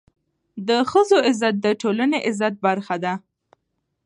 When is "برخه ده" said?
2.65-3.13